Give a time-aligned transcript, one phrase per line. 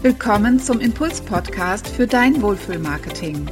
[0.00, 3.50] Willkommen zum Impuls-Podcast für dein Wohlfühlmarketing.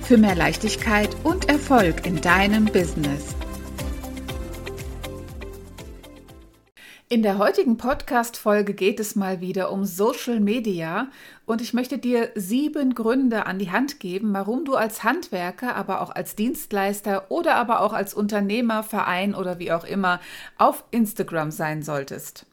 [0.00, 3.36] Für mehr Leichtigkeit und Erfolg in deinem Business.
[7.10, 11.08] In der heutigen Podcast-Folge geht es mal wieder um Social Media
[11.44, 16.00] und ich möchte dir sieben Gründe an die Hand geben, warum du als Handwerker, aber
[16.00, 20.20] auch als Dienstleister oder aber auch als Unternehmer, Verein oder wie auch immer
[20.56, 22.46] auf Instagram sein solltest.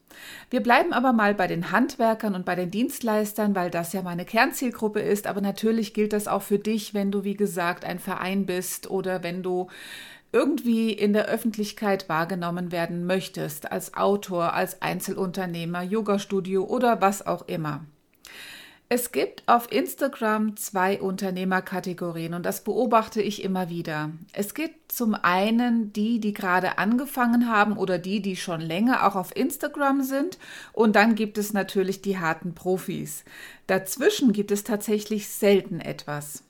[0.50, 4.24] Wir bleiben aber mal bei den Handwerkern und bei den Dienstleistern, weil das ja meine
[4.24, 5.26] Kernzielgruppe ist.
[5.26, 9.22] Aber natürlich gilt das auch für dich, wenn du, wie gesagt, ein Verein bist oder
[9.22, 9.68] wenn du
[10.32, 17.48] irgendwie in der Öffentlichkeit wahrgenommen werden möchtest, als Autor, als Einzelunternehmer, Yoga-Studio oder was auch
[17.48, 17.84] immer.
[18.92, 24.10] Es gibt auf Instagram zwei Unternehmerkategorien und das beobachte ich immer wieder.
[24.32, 29.14] Es gibt zum einen die, die gerade angefangen haben oder die, die schon länger auch
[29.14, 30.38] auf Instagram sind
[30.72, 33.24] und dann gibt es natürlich die harten Profis.
[33.68, 36.42] Dazwischen gibt es tatsächlich selten etwas.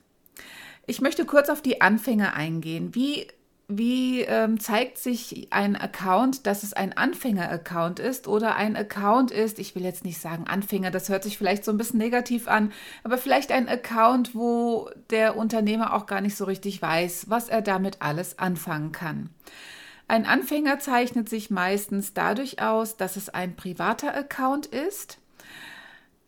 [0.87, 2.95] Ich möchte kurz auf die Anfänger eingehen.
[2.95, 3.27] Wie
[3.67, 9.59] wie ähm, zeigt sich ein Account, dass es ein Anfänger-Account ist oder ein Account ist,
[9.59, 12.73] ich will jetzt nicht sagen Anfänger, das hört sich vielleicht so ein bisschen negativ an,
[13.03, 17.61] aber vielleicht ein Account, wo der Unternehmer auch gar nicht so richtig weiß, was er
[17.61, 19.29] damit alles anfangen kann.
[20.07, 25.20] Ein Anfänger zeichnet sich meistens dadurch aus, dass es ein privater Account ist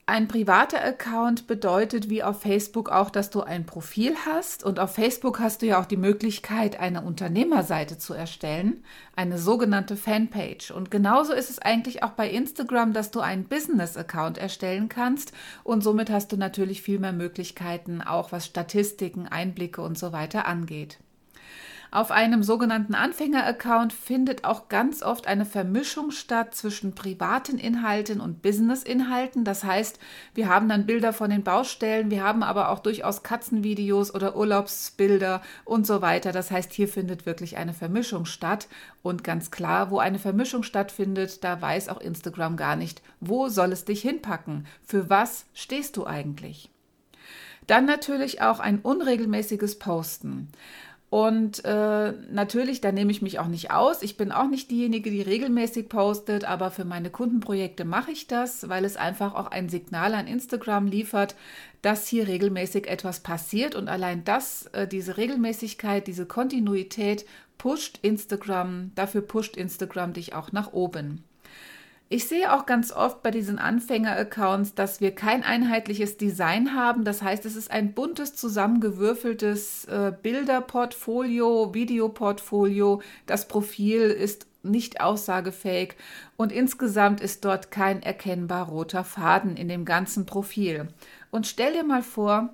[0.06, 4.94] ein privater Account bedeutet wie auf Facebook auch, dass du ein Profil hast und auf
[4.96, 8.84] Facebook hast du ja auch die Möglichkeit, eine Unternehmerseite zu erstellen,
[9.16, 10.72] eine sogenannte Fanpage.
[10.72, 15.32] Und genauso ist es eigentlich auch bei Instagram, dass du einen Business-Account erstellen kannst
[15.64, 20.46] und somit hast du natürlich viel mehr Möglichkeiten, auch was Statistiken, Einblicke und so weiter
[20.46, 21.00] angeht.
[21.94, 28.42] Auf einem sogenannten Anfänger-Account findet auch ganz oft eine Vermischung statt zwischen privaten Inhalten und
[28.42, 29.44] Business-Inhalten.
[29.44, 30.00] Das heißt,
[30.34, 35.44] wir haben dann Bilder von den Baustellen, wir haben aber auch durchaus Katzenvideos oder Urlaubsbilder
[35.66, 36.32] und so weiter.
[36.32, 38.68] Das heißt, hier findet wirklich eine Vermischung statt.
[39.04, 43.72] Und ganz klar, wo eine Vermischung stattfindet, da weiß auch Instagram gar nicht, wo soll
[43.72, 44.66] es dich hinpacken?
[44.84, 46.72] Für was stehst du eigentlich?
[47.68, 50.50] Dann natürlich auch ein unregelmäßiges Posten.
[51.14, 54.02] Und äh, natürlich, da nehme ich mich auch nicht aus.
[54.02, 58.68] Ich bin auch nicht diejenige, die regelmäßig postet, aber für meine Kundenprojekte mache ich das,
[58.68, 61.36] weil es einfach auch ein Signal an Instagram liefert,
[61.84, 63.76] dass hier regelmäßig etwas passiert.
[63.76, 67.28] Und allein das, äh, diese Regelmäßigkeit, diese Kontinuität
[67.60, 71.24] pusht Instagram, dafür pusht Instagram dich auch nach oben.
[72.14, 77.06] Ich sehe auch ganz oft bei diesen Anfänger-Accounts, dass wir kein einheitliches Design haben.
[77.06, 83.02] Das heißt, es ist ein buntes, zusammengewürfeltes äh, Bilderportfolio, Videoportfolio.
[83.26, 85.96] Das Profil ist nicht aussagefähig
[86.38, 90.90] und insgesamt ist dort kein erkennbar roter Faden in dem ganzen Profil.
[91.32, 92.54] Und stell dir mal vor,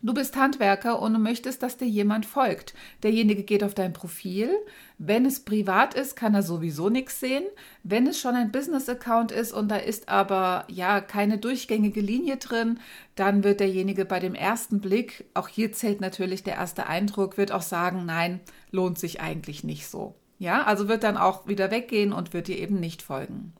[0.00, 2.72] Du bist Handwerker und du möchtest, dass dir jemand folgt.
[3.02, 4.50] Derjenige geht auf dein Profil.
[4.96, 7.42] Wenn es privat ist, kann er sowieso nichts sehen.
[7.82, 12.78] Wenn es schon ein Business-Account ist und da ist aber ja keine durchgängige Linie drin,
[13.16, 17.50] dann wird derjenige bei dem ersten Blick, auch hier zählt natürlich der erste Eindruck, wird
[17.50, 18.38] auch sagen, nein,
[18.70, 20.14] lohnt sich eigentlich nicht so.
[20.38, 23.52] Ja, also wird dann auch wieder weggehen und wird dir eben nicht folgen.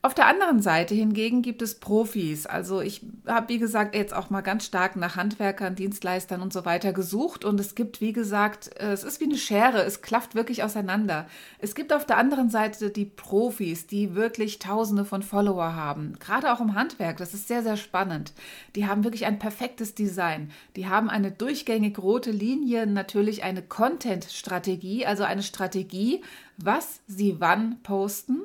[0.00, 2.46] Auf der anderen Seite hingegen gibt es Profis.
[2.46, 6.64] Also ich habe, wie gesagt, jetzt auch mal ganz stark nach Handwerkern, Dienstleistern und so
[6.64, 7.44] weiter gesucht.
[7.44, 9.82] Und es gibt, wie gesagt, es ist wie eine Schere.
[9.82, 11.26] Es klafft wirklich auseinander.
[11.58, 16.16] Es gibt auf der anderen Seite die Profis, die wirklich Tausende von Follower haben.
[16.20, 17.16] Gerade auch im Handwerk.
[17.16, 18.34] Das ist sehr, sehr spannend.
[18.76, 20.52] Die haben wirklich ein perfektes Design.
[20.76, 26.22] Die haben eine durchgängig rote Linie, natürlich eine Content-Strategie, also eine Strategie,
[26.56, 28.42] was sie wann posten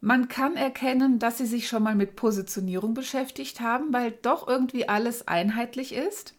[0.00, 4.88] man kann erkennen, dass sie sich schon mal mit Positionierung beschäftigt haben, weil doch irgendwie
[4.88, 6.34] alles einheitlich ist.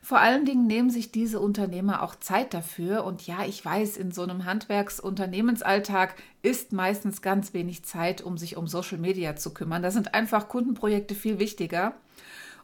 [0.00, 3.04] Vor allen Dingen nehmen sich diese Unternehmer auch Zeit dafür.
[3.04, 8.56] Und ja, ich weiß, in so einem Handwerksunternehmensalltag ist meistens ganz wenig Zeit, um sich
[8.56, 9.82] um Social Media zu kümmern.
[9.82, 11.94] Da sind einfach Kundenprojekte viel wichtiger.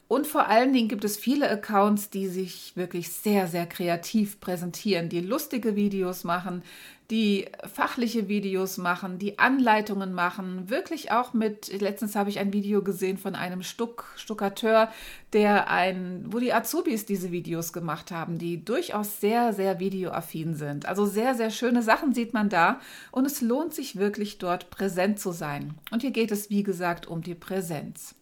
[0.09, 5.11] Und vor allen Dingen gibt es viele Accounts, die sich wirklich sehr, sehr kreativ präsentieren,
[5.11, 6.63] die lustige Videos machen,
[7.11, 12.83] die fachliche Videos machen, die Anleitungen machen, wirklich auch mit, letztens habe ich ein Video
[12.83, 14.91] gesehen von einem Stuck, Stuckateur,
[15.35, 20.87] der ein, wo die Azubis diese Videos gemacht haben, die durchaus sehr, sehr videoaffin sind.
[20.87, 22.81] Also sehr, sehr schöne Sachen sieht man da
[23.11, 25.75] und es lohnt sich wirklich dort präsent zu sein.
[25.91, 28.18] Und hier geht es, wie gesagt, um die Präsenz.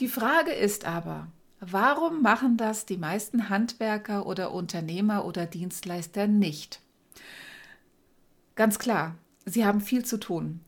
[0.00, 1.28] Die Frage ist aber,
[1.60, 6.80] warum machen das die meisten Handwerker oder Unternehmer oder Dienstleister nicht?
[8.56, 9.14] Ganz klar,
[9.46, 10.60] sie haben viel zu tun.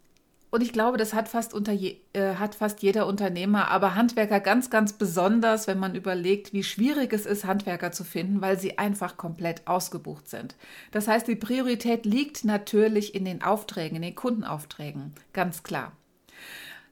[0.50, 4.40] und ich glaube, das hat fast, unter je, äh, hat fast jeder Unternehmer, aber Handwerker
[4.40, 8.78] ganz, ganz besonders, wenn man überlegt, wie schwierig es ist, Handwerker zu finden, weil sie
[8.78, 10.56] einfach komplett ausgebucht sind.
[10.90, 15.92] Das heißt, die Priorität liegt natürlich in den Aufträgen, in den Kundenaufträgen, ganz klar.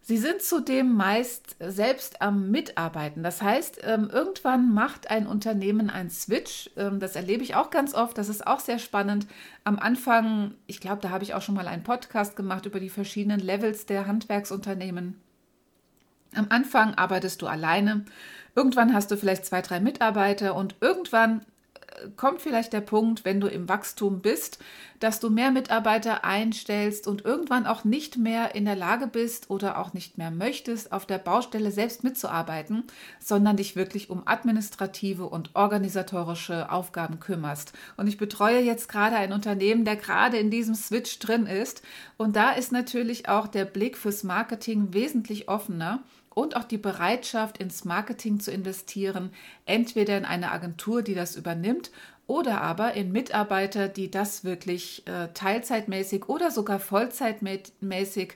[0.09, 3.25] Sie sind zudem meist selbst am Mitarbeiten.
[3.25, 6.71] Das heißt, ähm, irgendwann macht ein Unternehmen einen Switch.
[6.77, 8.17] Ähm, das erlebe ich auch ganz oft.
[8.17, 9.27] Das ist auch sehr spannend.
[9.65, 12.89] Am Anfang, ich glaube, da habe ich auch schon mal einen Podcast gemacht über die
[12.89, 15.21] verschiedenen Levels der Handwerksunternehmen.
[16.37, 18.05] Am Anfang arbeitest du alleine.
[18.55, 21.41] Irgendwann hast du vielleicht zwei, drei Mitarbeiter und irgendwann
[22.17, 24.59] kommt vielleicht der Punkt, wenn du im Wachstum bist,
[25.01, 29.79] dass du mehr Mitarbeiter einstellst und irgendwann auch nicht mehr in der Lage bist oder
[29.79, 32.85] auch nicht mehr möchtest, auf der Baustelle selbst mitzuarbeiten,
[33.21, 37.73] sondern dich wirklich um administrative und organisatorische Aufgaben kümmerst.
[37.97, 41.83] Und ich betreue jetzt gerade ein Unternehmen, der gerade in diesem Switch drin ist.
[42.17, 46.03] Und da ist natürlich auch der Blick fürs Marketing wesentlich offener
[46.37, 49.31] und auch die Bereitschaft, ins Marketing zu investieren,
[49.65, 51.91] entweder in eine Agentur, die das übernimmt,
[52.27, 58.35] oder aber in Mitarbeiter, die das wirklich äh, teilzeitmäßig oder sogar vollzeitmäßig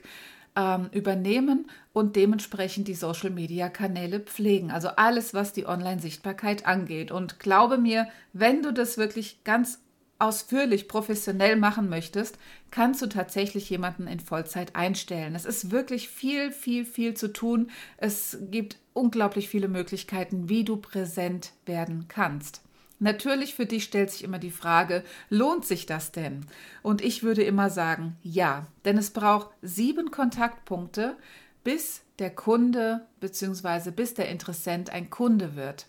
[0.55, 4.71] ähm, übernehmen und dementsprechend die Social-Media-Kanäle pflegen.
[4.71, 7.11] Also alles, was die Online-Sichtbarkeit angeht.
[7.11, 9.79] Und glaube mir, wenn du das wirklich ganz
[10.21, 12.37] ausführlich professionell machen möchtest,
[12.69, 15.35] kannst du tatsächlich jemanden in Vollzeit einstellen.
[15.35, 17.69] Es ist wirklich viel, viel, viel zu tun.
[17.97, 22.61] Es gibt unglaublich viele Möglichkeiten, wie du präsent werden kannst.
[22.99, 26.45] Natürlich für dich stellt sich immer die Frage, lohnt sich das denn?
[26.83, 31.17] Und ich würde immer sagen, ja, denn es braucht sieben Kontaktpunkte,
[31.63, 33.89] bis der Kunde bzw.
[33.89, 35.87] bis der Interessent ein Kunde wird.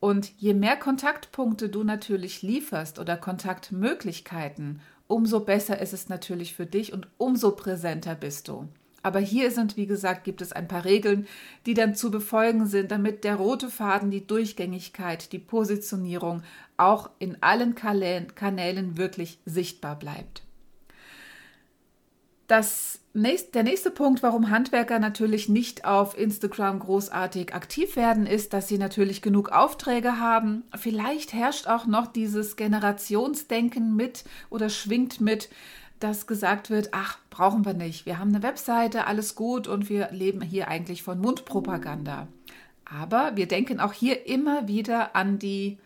[0.00, 6.66] Und je mehr Kontaktpunkte du natürlich lieferst oder Kontaktmöglichkeiten, umso besser ist es natürlich für
[6.66, 8.68] dich und umso präsenter bist du.
[9.02, 11.28] Aber hier sind, wie gesagt, gibt es ein paar Regeln,
[11.64, 16.42] die dann zu befolgen sind, damit der rote Faden, die Durchgängigkeit, die Positionierung
[16.76, 20.42] auch in allen Kanälen wirklich sichtbar bleibt.
[22.48, 28.52] Das nächst, der nächste Punkt, warum Handwerker natürlich nicht auf Instagram großartig aktiv werden, ist,
[28.52, 30.64] dass sie natürlich genug Aufträge haben.
[30.76, 35.48] Vielleicht herrscht auch noch dieses Generationsdenken mit oder schwingt mit,
[35.98, 38.06] dass gesagt wird, ach, brauchen wir nicht.
[38.06, 42.28] Wir haben eine Webseite, alles gut und wir leben hier eigentlich von Mundpropaganda.
[42.84, 45.78] Aber wir denken auch hier immer wieder an die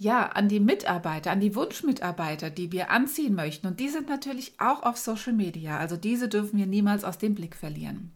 [0.00, 3.66] ja, an die Mitarbeiter, an die Wunschmitarbeiter, die wir anziehen möchten.
[3.66, 5.78] Und die sind natürlich auch auf Social Media.
[5.78, 8.10] Also diese dürfen wir niemals aus dem Blick verlieren.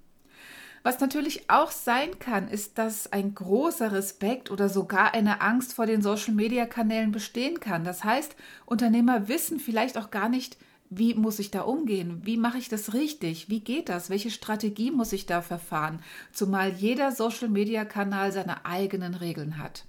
[0.83, 5.85] Was natürlich auch sein kann, ist, dass ein großer Respekt oder sogar eine Angst vor
[5.85, 7.85] den Social-Media-Kanälen bestehen kann.
[7.85, 8.35] Das heißt,
[8.65, 10.57] Unternehmer wissen vielleicht auch gar nicht,
[10.89, 12.23] wie muss ich da umgehen?
[12.25, 13.51] Wie mache ich das richtig?
[13.51, 14.09] Wie geht das?
[14.09, 16.01] Welche Strategie muss ich da verfahren?
[16.33, 19.85] Zumal jeder Social-Media-Kanal seine eigenen Regeln hat.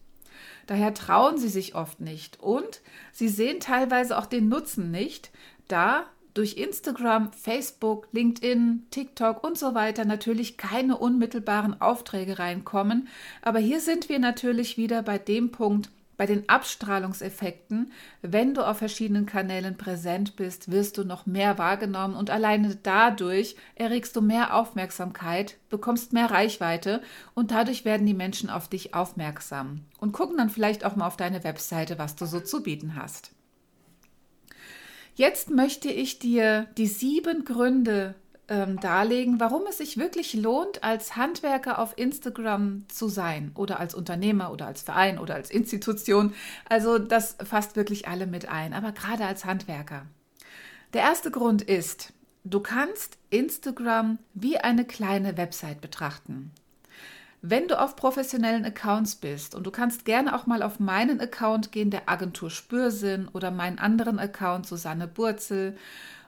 [0.67, 2.81] Daher trauen sie sich oft nicht und
[3.11, 5.31] sie sehen teilweise auch den Nutzen nicht,
[5.67, 13.07] da durch Instagram, Facebook, LinkedIn, TikTok und so weiter natürlich keine unmittelbaren Aufträge reinkommen.
[13.41, 17.91] Aber hier sind wir natürlich wieder bei dem Punkt, bei den Abstrahlungseffekten,
[18.21, 23.55] wenn du auf verschiedenen Kanälen präsent bist, wirst du noch mehr wahrgenommen und alleine dadurch
[23.75, 27.01] erregst du mehr Aufmerksamkeit, bekommst mehr Reichweite
[27.33, 31.17] und dadurch werden die Menschen auf dich aufmerksam und gucken dann vielleicht auch mal auf
[31.17, 33.31] deine Webseite, was du so zu bieten hast.
[35.15, 38.15] Jetzt möchte ich dir die sieben Gründe
[38.47, 43.95] ähm, darlegen, warum es sich wirklich lohnt, als Handwerker auf Instagram zu sein oder als
[43.95, 46.33] Unternehmer oder als Verein oder als Institution.
[46.69, 50.05] Also das fasst wirklich alle mit ein, aber gerade als Handwerker.
[50.93, 56.51] Der erste Grund ist, du kannst Instagram wie eine kleine Website betrachten.
[57.41, 61.71] Wenn du auf professionellen Accounts bist und du kannst gerne auch mal auf meinen Account
[61.71, 65.77] gehen, der Agentur Spürsinn oder meinen anderen Account Susanne Burzel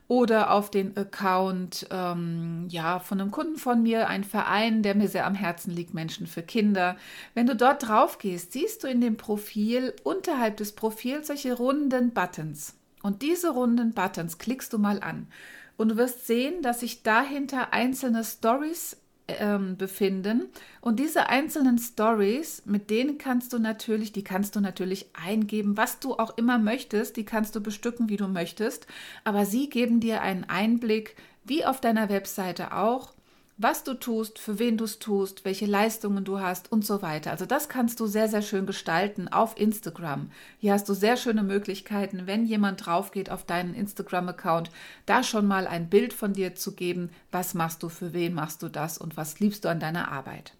[0.08, 5.10] oder auf den Account ähm, ja, von einem Kunden von mir, ein Verein, der mir
[5.10, 6.96] sehr am Herzen liegt, Menschen für Kinder.
[7.34, 12.12] Wenn du dort drauf gehst, siehst du in dem Profil, unterhalb des Profils, solche runden
[12.12, 12.76] Buttons.
[13.04, 15.28] Und diese runden Buttons klickst du mal an.
[15.76, 18.98] Und du wirst sehen, dass sich dahinter einzelne Stories
[19.28, 20.46] ähm, befinden.
[20.82, 26.00] Und diese einzelnen Stories, mit denen kannst du natürlich, die kannst du natürlich eingeben, was
[26.00, 28.88] du auch immer möchtest, die kannst du bestücken, wie du möchtest,
[29.24, 33.14] aber sie geben dir einen Einblick, wie auf deiner Webseite auch,
[33.58, 37.32] was du tust, für wen du es tust, welche Leistungen du hast und so weiter.
[37.32, 40.32] Also das kannst du sehr, sehr schön gestalten auf Instagram.
[40.60, 44.70] Hier hast du sehr schöne Möglichkeiten, wenn jemand drauf geht auf deinen Instagram-Account,
[45.06, 48.62] da schon mal ein Bild von dir zu geben, was machst du, für wen machst
[48.62, 50.57] du das und was liebst du an deiner Arbeit.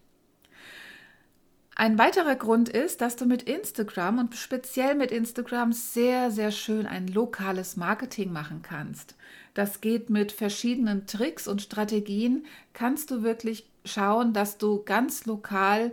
[1.80, 6.88] Ein weiterer Grund ist, dass du mit Instagram und speziell mit Instagram sehr, sehr schön
[6.88, 9.14] ein lokales Marketing machen kannst.
[9.54, 12.46] Das geht mit verschiedenen Tricks und Strategien.
[12.72, 15.92] Kannst du wirklich schauen, dass du ganz lokal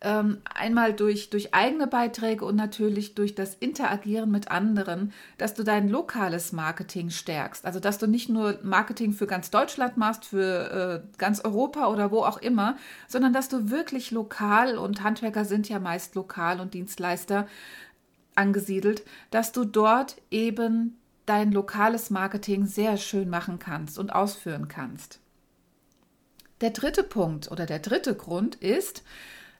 [0.00, 5.64] ähm, einmal durch, durch eigene Beiträge und natürlich durch das Interagieren mit anderen, dass du
[5.64, 7.66] dein lokales Marketing stärkst.
[7.66, 12.12] Also dass du nicht nur Marketing für ganz Deutschland machst, für äh, ganz Europa oder
[12.12, 12.76] wo auch immer,
[13.08, 17.48] sondern dass du wirklich lokal und Handwerker sind ja meist lokal und Dienstleister
[18.36, 19.02] angesiedelt,
[19.32, 25.18] dass du dort eben dein lokales Marketing sehr schön machen kannst und ausführen kannst.
[26.60, 29.02] Der dritte Punkt oder der dritte Grund ist,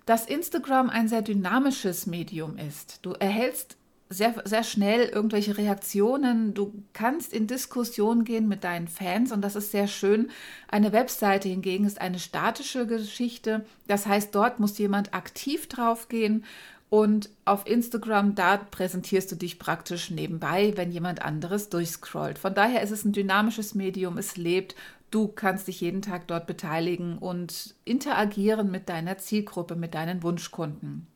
[0.09, 3.01] dass Instagram ein sehr dynamisches Medium ist.
[3.03, 3.77] Du erhältst
[4.09, 6.55] sehr, sehr schnell irgendwelche Reaktionen.
[6.55, 10.31] Du kannst in Diskussion gehen mit deinen Fans und das ist sehr schön.
[10.67, 13.67] Eine Webseite hingegen ist eine statische Geschichte.
[13.87, 16.43] Das heißt, dort muss jemand aktiv draufgehen
[16.89, 22.39] und auf Instagram, da präsentierst du dich praktisch nebenbei, wenn jemand anderes durchscrollt.
[22.39, 24.75] Von daher ist es ein dynamisches Medium, es lebt
[25.11, 31.07] Du kannst dich jeden Tag dort beteiligen und interagieren mit deiner Zielgruppe, mit deinen Wunschkunden.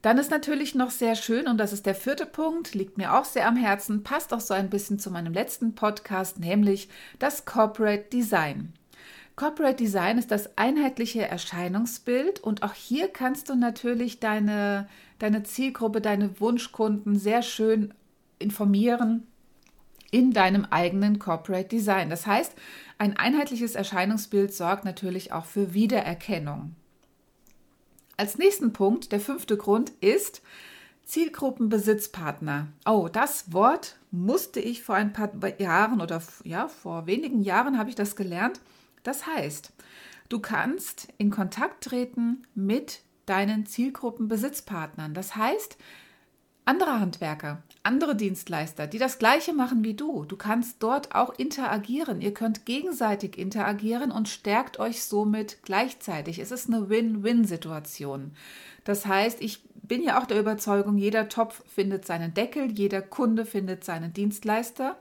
[0.00, 3.24] Dann ist natürlich noch sehr schön, und das ist der vierte Punkt, liegt mir auch
[3.24, 8.04] sehr am Herzen, passt auch so ein bisschen zu meinem letzten Podcast, nämlich das Corporate
[8.12, 8.74] Design.
[9.36, 16.00] Corporate Design ist das einheitliche Erscheinungsbild und auch hier kannst du natürlich deine, deine Zielgruppe,
[16.00, 17.92] deine Wunschkunden sehr schön
[18.38, 19.26] informieren
[20.10, 22.10] in deinem eigenen Corporate Design.
[22.10, 22.52] Das heißt,
[22.98, 26.74] ein einheitliches Erscheinungsbild sorgt natürlich auch für Wiedererkennung.
[28.16, 30.42] Als nächsten Punkt, der fünfte Grund ist
[31.04, 32.68] Zielgruppenbesitzpartner.
[32.86, 35.30] Oh, das Wort musste ich vor ein paar
[35.60, 38.60] Jahren oder ja, vor wenigen Jahren habe ich das gelernt.
[39.02, 39.72] Das heißt,
[40.28, 45.12] du kannst in Kontakt treten mit deinen Zielgruppenbesitzpartnern.
[45.14, 45.76] Das heißt,
[46.64, 50.24] andere Handwerker, andere Dienstleister, die das gleiche machen wie du.
[50.24, 52.20] Du kannst dort auch interagieren.
[52.20, 56.38] Ihr könnt gegenseitig interagieren und stärkt euch somit gleichzeitig.
[56.38, 58.32] Es ist eine Win-Win-Situation.
[58.84, 63.44] Das heißt, ich bin ja auch der Überzeugung, jeder Topf findet seinen Deckel, jeder Kunde
[63.44, 64.96] findet seinen Dienstleister.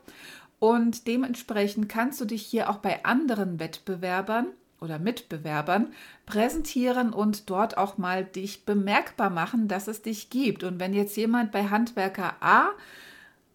[0.60, 4.48] Und dementsprechend kannst du dich hier auch bei anderen Wettbewerbern
[4.84, 5.94] oder Mitbewerbern
[6.26, 10.64] präsentieren und dort auch mal dich bemerkbar machen, dass es dich gibt.
[10.64, 12.70] Und wenn jetzt jemand bei Handwerker A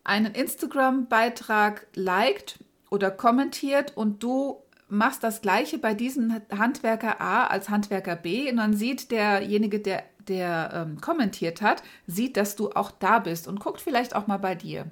[0.04, 2.58] einen Instagram-Beitrag liked
[2.90, 8.56] oder kommentiert und du machst das gleiche bei diesem Handwerker A als Handwerker B und
[8.56, 13.60] dann sieht derjenige, der, der ähm, kommentiert hat, sieht, dass du auch da bist und
[13.60, 14.86] guckt vielleicht auch mal bei dir.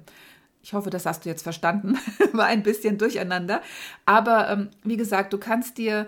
[0.61, 1.97] Ich hoffe, das hast du jetzt verstanden.
[2.33, 3.61] War ein bisschen durcheinander.
[4.05, 6.07] Aber ähm, wie gesagt, du kannst dir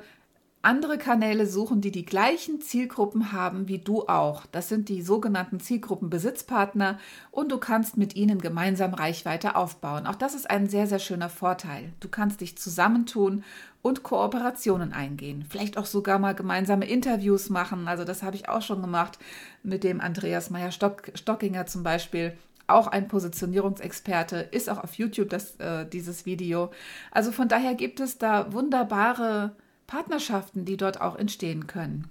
[0.62, 4.46] andere Kanäle suchen, die die gleichen Zielgruppen haben wie du auch.
[4.48, 7.00] Das sind die sogenannten Zielgruppenbesitzpartner
[7.32, 10.06] und du kannst mit ihnen gemeinsam Reichweite aufbauen.
[10.06, 11.94] Auch das ist ein sehr, sehr schöner Vorteil.
[12.02, 13.46] Du kannst dich zusammentun
[13.82, 15.46] und Kooperationen eingehen.
[15.50, 17.88] Vielleicht auch sogar mal gemeinsame Interviews machen.
[17.88, 19.18] Also das habe ich auch schon gemacht
[19.64, 22.34] mit dem Andreas Meyer-Stockinger zum Beispiel
[22.68, 26.70] auch ein Positionierungsexperte, ist auch auf YouTube das, äh, dieses Video.
[27.12, 29.56] Also von daher gibt es da wunderbare
[29.90, 32.08] Partnerschaften, die dort auch entstehen können.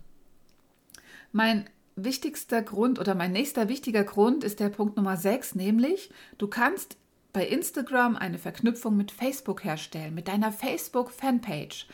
[1.32, 6.48] Mein wichtigster Grund oder mein nächster wichtiger Grund ist der Punkt Nummer 6, nämlich du
[6.48, 6.96] kannst
[7.32, 11.86] bei Instagram eine Verknüpfung mit Facebook herstellen, mit deiner Facebook-Fanpage.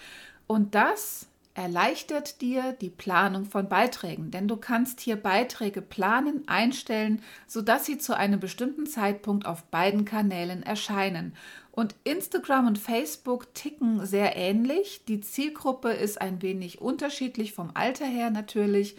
[0.46, 7.22] Und das erleichtert dir die Planung von Beiträgen, denn du kannst hier Beiträge planen, einstellen,
[7.46, 11.34] sodass sie zu einem bestimmten Zeitpunkt auf beiden Kanälen erscheinen.
[11.74, 15.02] Und Instagram und Facebook ticken sehr ähnlich.
[15.08, 18.94] Die Zielgruppe ist ein wenig unterschiedlich vom Alter her natürlich.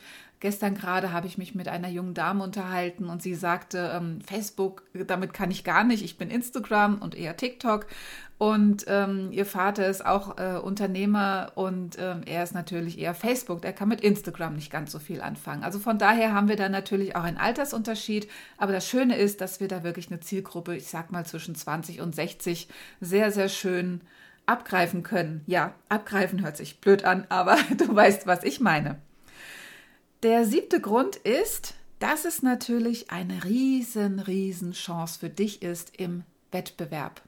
[0.46, 4.84] Gestern gerade habe ich mich mit einer jungen Dame unterhalten und sie sagte, ähm, Facebook,
[5.08, 6.04] damit kann ich gar nicht.
[6.04, 7.88] Ich bin Instagram und eher TikTok.
[8.38, 13.66] Und ähm, ihr Vater ist auch äh, Unternehmer und ähm, er ist natürlich eher Facebook.
[13.66, 15.64] Er kann mit Instagram nicht ganz so viel anfangen.
[15.64, 18.30] Also von daher haben wir da natürlich auch einen Altersunterschied.
[18.60, 22.02] Aber das Schöne ist, dass wir da wirklich eine Zielgruppe, ich sag mal zwischen 20
[22.02, 22.68] und 60,
[23.02, 24.02] sehr, sehr schön
[24.46, 25.42] abgreifen können.
[25.48, 29.00] Ja, abgreifen hört sich blöd an, aber du weißt, was ich meine.
[30.26, 36.24] Der siebte Grund ist, dass es natürlich eine riesen, riesen Chance für dich ist im
[36.52, 37.22] Wettbewerb.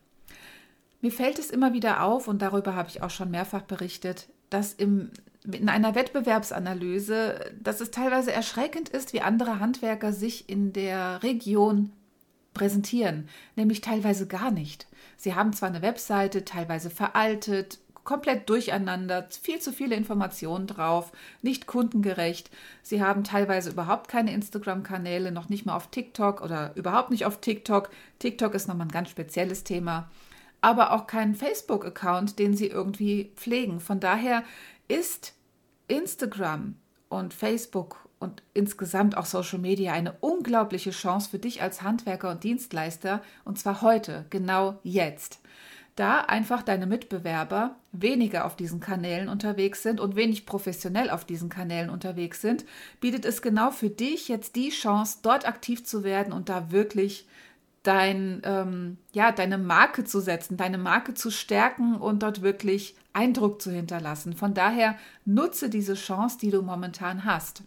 [1.01, 4.73] Mir fällt es immer wieder auf, und darüber habe ich auch schon mehrfach berichtet, dass
[4.73, 5.11] im,
[5.43, 11.91] in einer Wettbewerbsanalyse, dass es teilweise erschreckend ist, wie andere Handwerker sich in der Region
[12.55, 14.87] präsentieren, nämlich teilweise gar nicht.
[15.17, 17.77] Sie haben zwar eine Webseite, teilweise veraltet,
[18.07, 21.11] komplett durcheinander, viel zu viele Informationen drauf,
[21.41, 22.49] nicht kundengerecht.
[22.81, 27.41] Sie haben teilweise überhaupt keine Instagram-Kanäle, noch nicht mal auf TikTok oder überhaupt nicht auf
[27.41, 27.89] TikTok.
[28.19, 30.09] TikTok ist nochmal ein ganz spezielles Thema.
[30.61, 33.81] Aber auch keinen Facebook-Account, den sie irgendwie pflegen.
[33.81, 34.43] Von daher
[34.87, 35.33] ist
[35.89, 36.75] Instagram
[37.09, 42.45] und Facebook und insgesamt auch Social Media eine unglaubliche Chance für dich als Handwerker und
[42.45, 45.41] Dienstleister und zwar heute, genau jetzt
[45.97, 51.49] da einfach deine Mitbewerber weniger auf diesen Kanälen unterwegs sind und wenig professionell auf diesen
[51.49, 52.65] Kanälen unterwegs sind,
[53.01, 57.27] bietet es genau für dich jetzt die Chance, dort aktiv zu werden und da wirklich
[57.83, 63.61] dein, ähm, ja, deine Marke zu setzen, deine Marke zu stärken und dort wirklich Eindruck
[63.61, 64.33] zu hinterlassen.
[64.33, 67.63] Von daher nutze diese Chance, die du momentan hast.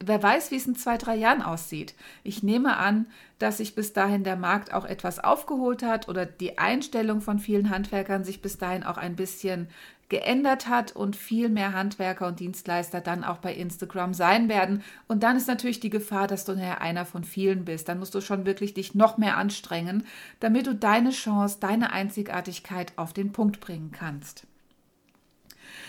[0.00, 1.94] Wer weiß, wie es in zwei, drei Jahren aussieht.
[2.22, 3.06] Ich nehme an,
[3.40, 7.70] dass sich bis dahin der Markt auch etwas aufgeholt hat oder die Einstellung von vielen
[7.70, 9.68] Handwerkern sich bis dahin auch ein bisschen
[10.08, 14.82] geändert hat und viel mehr Handwerker und Dienstleister dann auch bei Instagram sein werden.
[15.06, 17.88] Und dann ist natürlich die Gefahr, dass du nachher einer von vielen bist.
[17.88, 20.06] Dann musst du schon wirklich dich noch mehr anstrengen,
[20.40, 24.46] damit du deine Chance, deine Einzigartigkeit auf den Punkt bringen kannst.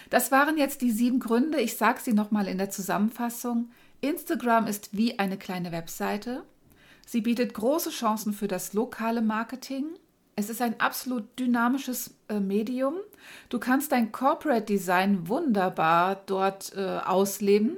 [0.10, 1.62] Das waren jetzt die sieben Gründe.
[1.62, 3.70] Ich sage sie nochmal in der Zusammenfassung.
[4.02, 6.44] Instagram ist wie eine kleine Webseite.
[7.06, 9.86] Sie bietet große Chancen für das lokale Marketing.
[10.36, 12.96] Es ist ein absolut dynamisches äh, Medium.
[13.50, 17.78] Du kannst dein Corporate Design wunderbar dort äh, ausleben.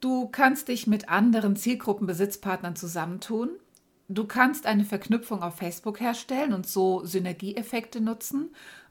[0.00, 3.50] Du kannst dich mit anderen Zielgruppenbesitzpartnern zusammentun.
[4.08, 8.50] Du kannst eine Verknüpfung auf Facebook herstellen und so Synergieeffekte nutzen.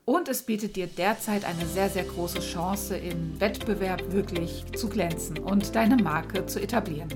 [0.10, 5.38] Und es bietet dir derzeit eine sehr, sehr große Chance, im Wettbewerb wirklich zu glänzen
[5.38, 7.10] und deine Marke zu etablieren.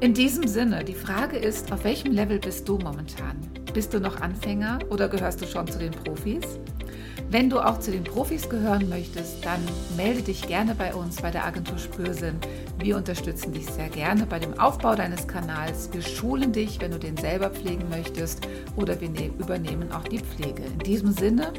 [0.00, 3.36] In diesem Sinne, die Frage ist, auf welchem Level bist du momentan?
[3.74, 6.58] Bist du noch Anfänger oder gehörst du schon zu den Profis?
[7.28, 9.60] Wenn du auch zu den Profis gehören möchtest, dann
[9.96, 12.36] melde dich gerne bei uns bei der Agentur Spürsinn.
[12.78, 15.90] Wir unterstützen dich sehr gerne bei dem Aufbau deines Kanals.
[15.92, 18.46] Wir schulen dich, wenn du den selber pflegen möchtest
[18.76, 20.62] oder wir ne-, übernehmen auch die Pflege.
[20.62, 21.52] In diesem Sinne,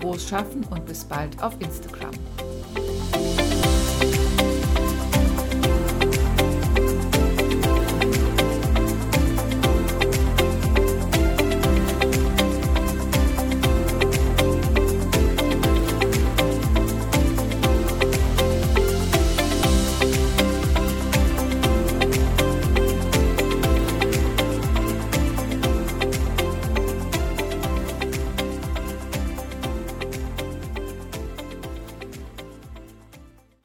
[0.00, 2.10] frohes Schaffen und bis bald auf Instagram.